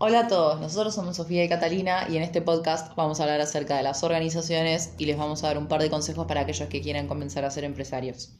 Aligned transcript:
Hola 0.00 0.20
a 0.20 0.28
todos, 0.28 0.60
nosotros 0.60 0.94
somos 0.94 1.16
Sofía 1.16 1.42
y 1.42 1.48
Catalina 1.48 2.06
y 2.08 2.16
en 2.16 2.22
este 2.22 2.40
podcast 2.40 2.94
vamos 2.94 3.18
a 3.18 3.24
hablar 3.24 3.40
acerca 3.40 3.76
de 3.76 3.82
las 3.82 4.04
organizaciones 4.04 4.94
y 4.96 5.06
les 5.06 5.18
vamos 5.18 5.42
a 5.42 5.48
dar 5.48 5.58
un 5.58 5.66
par 5.66 5.82
de 5.82 5.90
consejos 5.90 6.24
para 6.28 6.42
aquellos 6.42 6.68
que 6.68 6.80
quieran 6.80 7.08
comenzar 7.08 7.44
a 7.44 7.50
ser 7.50 7.64
empresarios. 7.64 8.30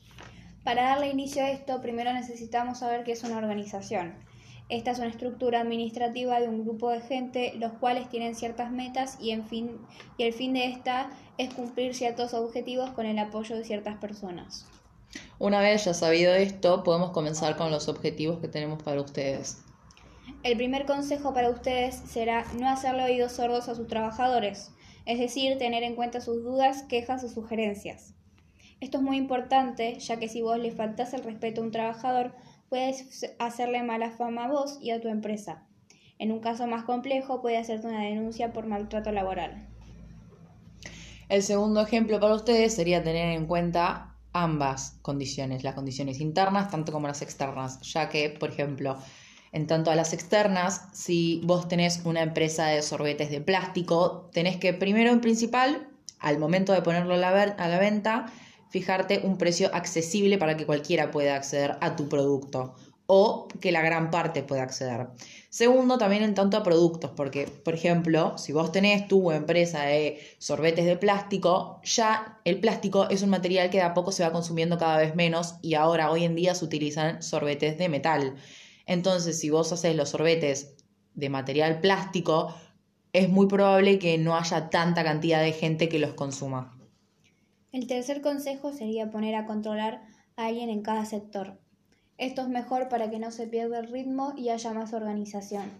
Para 0.62 0.84
darle 0.84 1.08
inicio 1.08 1.42
a 1.42 1.50
esto, 1.50 1.82
primero 1.82 2.12
necesitamos 2.12 2.78
saber 2.78 3.02
qué 3.02 3.10
es 3.10 3.24
una 3.24 3.38
organización. 3.38 4.14
Esta 4.68 4.92
es 4.92 4.98
una 4.98 5.08
estructura 5.08 5.60
administrativa 5.60 6.38
de 6.38 6.46
un 6.46 6.62
grupo 6.62 6.90
de 6.90 7.00
gente, 7.00 7.54
los 7.56 7.72
cuales 7.72 8.08
tienen 8.08 8.36
ciertas 8.36 8.70
metas 8.70 9.18
y, 9.20 9.32
en 9.32 9.44
fin, 9.44 9.78
y 10.16 10.22
el 10.22 10.34
fin 10.34 10.54
de 10.54 10.66
esta 10.66 11.10
es 11.38 11.52
cumplir 11.52 11.92
ciertos 11.92 12.34
objetivos 12.34 12.90
con 12.90 13.04
el 13.04 13.18
apoyo 13.18 13.56
de 13.56 13.64
ciertas 13.64 13.96
personas. 13.96 14.64
Una 15.40 15.58
vez 15.58 15.86
ya 15.86 15.94
sabido 15.94 16.32
esto, 16.34 16.84
podemos 16.84 17.10
comenzar 17.10 17.56
con 17.56 17.72
los 17.72 17.88
objetivos 17.88 18.38
que 18.38 18.46
tenemos 18.46 18.80
para 18.80 19.00
ustedes. 19.00 19.64
El 20.42 20.56
primer 20.56 20.86
consejo 20.86 21.34
para 21.34 21.50
ustedes 21.50 21.94
será 21.94 22.44
no 22.58 22.68
hacerle 22.68 23.04
oídos 23.04 23.32
sordos 23.32 23.68
a 23.68 23.74
sus 23.74 23.86
trabajadores, 23.86 24.70
es 25.04 25.18
decir, 25.18 25.58
tener 25.58 25.82
en 25.82 25.94
cuenta 25.94 26.20
sus 26.20 26.42
dudas, 26.42 26.82
quejas 26.84 27.24
o 27.24 27.28
sugerencias. 27.28 28.14
Esto 28.80 28.98
es 28.98 29.02
muy 29.02 29.16
importante, 29.16 29.98
ya 29.98 30.18
que 30.18 30.28
si 30.28 30.42
vos 30.42 30.58
le 30.58 30.70
faltas 30.70 31.12
el 31.12 31.24
respeto 31.24 31.60
a 31.60 31.64
un 31.64 31.72
trabajador, 31.72 32.34
puedes 32.68 33.26
hacerle 33.38 33.82
mala 33.82 34.10
fama 34.10 34.44
a 34.44 34.48
vos 34.48 34.78
y 34.80 34.90
a 34.90 35.00
tu 35.00 35.08
empresa. 35.08 35.66
En 36.18 36.32
un 36.32 36.40
caso 36.40 36.66
más 36.66 36.84
complejo, 36.84 37.40
puede 37.40 37.58
hacerte 37.58 37.86
una 37.86 38.02
denuncia 38.02 38.52
por 38.52 38.66
maltrato 38.66 39.10
laboral. 39.10 39.68
El 41.28 41.42
segundo 41.42 41.80
ejemplo 41.80 42.20
para 42.20 42.34
ustedes 42.34 42.74
sería 42.74 43.02
tener 43.02 43.36
en 43.36 43.46
cuenta 43.46 44.16
ambas 44.32 44.98
condiciones, 45.02 45.64
las 45.64 45.74
condiciones 45.74 46.20
internas 46.20 46.70
tanto 46.70 46.92
como 46.92 47.06
las 47.06 47.22
externas, 47.22 47.80
ya 47.82 48.08
que, 48.08 48.30
por 48.30 48.50
ejemplo, 48.50 48.98
en 49.52 49.66
tanto 49.66 49.90
a 49.90 49.94
las 49.94 50.12
externas, 50.12 50.82
si 50.92 51.40
vos 51.44 51.68
tenés 51.68 52.02
una 52.04 52.22
empresa 52.22 52.66
de 52.66 52.82
sorbetes 52.82 53.30
de 53.30 53.40
plástico, 53.40 54.28
tenés 54.32 54.56
que 54.56 54.74
primero 54.74 55.10
en 55.10 55.20
principal, 55.20 55.88
al 56.18 56.38
momento 56.38 56.72
de 56.72 56.82
ponerlo 56.82 57.14
a 57.14 57.16
la, 57.16 57.78
venta, 57.78 58.26
fijarte 58.70 59.20
un 59.24 59.38
precio 59.38 59.70
accesible 59.72 60.38
para 60.38 60.56
que 60.56 60.66
cualquiera 60.66 61.10
pueda 61.10 61.36
acceder 61.36 61.76
a 61.80 61.96
tu 61.96 62.08
producto 62.08 62.74
o 63.10 63.48
que 63.62 63.72
la 63.72 63.80
gran 63.80 64.10
parte 64.10 64.42
pueda 64.42 64.62
acceder. 64.62 65.08
Segundo, 65.48 65.96
también 65.96 66.22
en 66.22 66.34
tanto 66.34 66.58
a 66.58 66.62
productos, 66.62 67.10
porque, 67.16 67.46
por 67.46 67.72
ejemplo, 67.72 68.36
si 68.36 68.52
vos 68.52 68.70
tenés 68.70 69.08
tu 69.08 69.32
empresa 69.32 69.84
de 69.84 70.20
sorbetes 70.36 70.84
de 70.84 70.98
plástico, 70.98 71.80
ya 71.84 72.38
el 72.44 72.60
plástico 72.60 73.08
es 73.08 73.22
un 73.22 73.30
material 73.30 73.70
que 73.70 73.78
de 73.78 73.84
a 73.84 73.94
poco 73.94 74.12
se 74.12 74.24
va 74.24 74.30
consumiendo 74.30 74.76
cada 74.76 74.98
vez 74.98 75.14
menos 75.14 75.54
y 75.62 75.72
ahora, 75.72 76.10
hoy 76.10 76.24
en 76.24 76.34
día, 76.34 76.54
se 76.54 76.66
utilizan 76.66 77.22
sorbetes 77.22 77.78
de 77.78 77.88
metal. 77.88 78.34
Entonces, 78.88 79.38
si 79.38 79.50
vos 79.50 79.70
haces 79.70 79.94
los 79.94 80.08
sorbetes 80.08 80.74
de 81.14 81.28
material 81.28 81.80
plástico, 81.80 82.54
es 83.12 83.28
muy 83.28 83.46
probable 83.46 83.98
que 83.98 84.16
no 84.16 84.34
haya 84.34 84.70
tanta 84.70 85.04
cantidad 85.04 85.42
de 85.42 85.52
gente 85.52 85.90
que 85.90 85.98
los 85.98 86.14
consuma. 86.14 86.74
El 87.70 87.86
tercer 87.86 88.22
consejo 88.22 88.72
sería 88.72 89.10
poner 89.10 89.34
a 89.34 89.44
controlar 89.44 90.02
a 90.36 90.46
alguien 90.46 90.70
en 90.70 90.80
cada 90.80 91.04
sector. 91.04 91.60
Esto 92.16 92.40
es 92.40 92.48
mejor 92.48 92.88
para 92.88 93.10
que 93.10 93.18
no 93.18 93.30
se 93.30 93.46
pierda 93.46 93.78
el 93.78 93.92
ritmo 93.92 94.32
y 94.38 94.48
haya 94.48 94.72
más 94.72 94.94
organización. 94.94 95.70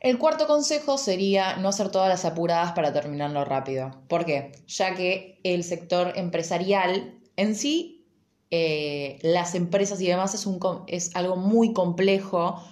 El 0.00 0.18
cuarto 0.18 0.46
consejo 0.46 0.96
sería 0.96 1.56
no 1.56 1.70
hacer 1.70 1.90
todas 1.90 2.08
las 2.08 2.24
apuradas 2.24 2.70
para 2.70 2.92
terminarlo 2.92 3.44
rápido. 3.44 4.00
¿Por 4.08 4.24
qué? 4.24 4.52
Ya 4.68 4.94
que 4.94 5.40
el 5.42 5.64
sector 5.64 6.12
empresarial 6.14 7.18
en 7.34 7.56
sí 7.56 7.95
eh, 8.50 9.18
las 9.22 9.54
empresas 9.54 10.00
y 10.00 10.06
demás 10.06 10.34
es, 10.34 10.46
un, 10.46 10.60
es 10.86 11.14
algo 11.16 11.36
muy 11.36 11.72
complejo 11.72 12.62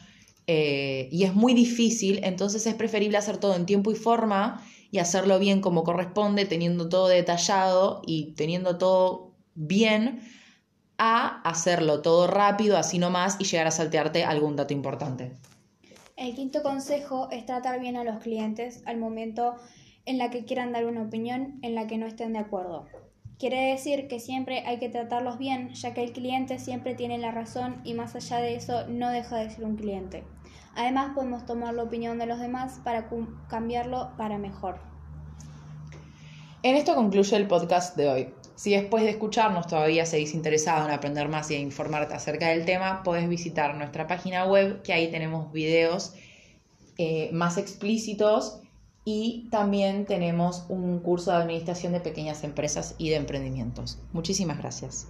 eh, 0.46 1.08
y 1.10 1.24
es 1.24 1.34
muy 1.34 1.54
difícil, 1.54 2.20
entonces 2.22 2.66
es 2.66 2.74
preferible 2.74 3.18
hacer 3.18 3.38
todo 3.38 3.56
en 3.56 3.66
tiempo 3.66 3.90
y 3.90 3.94
forma 3.94 4.62
y 4.90 4.98
hacerlo 4.98 5.38
bien 5.38 5.60
como 5.60 5.82
corresponde, 5.82 6.44
teniendo 6.44 6.88
todo 6.88 7.08
detallado 7.08 8.02
y 8.06 8.32
teniendo 8.34 8.78
todo 8.78 9.32
bien, 9.54 10.22
a 10.98 11.40
hacerlo 11.42 12.02
todo 12.02 12.28
rápido, 12.28 12.76
así 12.76 12.98
nomás, 12.98 13.36
y 13.40 13.44
llegar 13.44 13.66
a 13.66 13.72
saltearte 13.72 14.22
algún 14.22 14.54
dato 14.54 14.72
importante. 14.72 15.32
El 16.16 16.36
quinto 16.36 16.62
consejo 16.62 17.28
es 17.32 17.44
tratar 17.44 17.80
bien 17.80 17.96
a 17.96 18.04
los 18.04 18.20
clientes 18.20 18.82
al 18.86 18.98
momento 18.98 19.56
en 20.06 20.18
la 20.18 20.30
que 20.30 20.44
quieran 20.44 20.72
dar 20.72 20.86
una 20.86 21.02
opinión 21.02 21.58
en 21.62 21.74
la 21.74 21.88
que 21.88 21.98
no 21.98 22.06
estén 22.06 22.34
de 22.34 22.38
acuerdo. 22.38 22.86
Quiere 23.38 23.72
decir 23.72 24.06
que 24.06 24.20
siempre 24.20 24.64
hay 24.64 24.78
que 24.78 24.88
tratarlos 24.88 25.38
bien, 25.38 25.74
ya 25.74 25.92
que 25.92 26.04
el 26.04 26.12
cliente 26.12 26.58
siempre 26.58 26.94
tiene 26.94 27.18
la 27.18 27.32
razón 27.32 27.80
y 27.84 27.94
más 27.94 28.14
allá 28.14 28.38
de 28.38 28.54
eso 28.54 28.86
no 28.88 29.10
deja 29.10 29.38
de 29.38 29.50
ser 29.50 29.64
un 29.64 29.76
cliente. 29.76 30.22
Además 30.76 31.12
podemos 31.14 31.44
tomar 31.44 31.74
la 31.74 31.82
opinión 31.82 32.18
de 32.18 32.26
los 32.26 32.38
demás 32.38 32.80
para 32.84 33.08
cambiarlo 33.48 34.12
para 34.16 34.38
mejor. 34.38 34.78
En 36.62 36.76
esto 36.76 36.94
concluye 36.94 37.36
el 37.36 37.46
podcast 37.48 37.96
de 37.96 38.08
hoy. 38.08 38.34
Si 38.54 38.70
después 38.70 39.02
de 39.02 39.10
escucharnos 39.10 39.66
todavía 39.66 40.06
seguís 40.06 40.32
interesado 40.32 40.86
en 40.86 40.94
aprender 40.94 41.28
más 41.28 41.50
y 41.50 41.56
informarte 41.56 42.14
acerca 42.14 42.48
del 42.48 42.64
tema, 42.64 43.02
podés 43.02 43.28
visitar 43.28 43.74
nuestra 43.74 44.06
página 44.06 44.46
web, 44.46 44.80
que 44.82 44.92
ahí 44.92 45.10
tenemos 45.10 45.52
videos 45.52 46.14
eh, 46.98 47.30
más 47.32 47.58
explícitos 47.58 48.60
y 49.04 49.48
también 49.50 50.06
tenemos 50.06 50.64
un 50.68 50.98
curso 51.00 51.30
de 51.30 51.38
administración 51.38 51.92
de 51.92 52.00
pequeñas 52.00 52.42
empresas 52.44 52.94
y 52.98 53.10
de 53.10 53.16
emprendimientos. 53.16 53.98
Muchísimas 54.12 54.58
gracias. 54.58 55.08